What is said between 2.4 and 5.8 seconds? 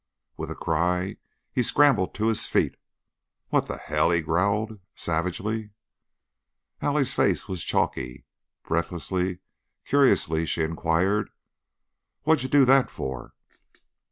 feet. "What the hell?" he growled, savagely.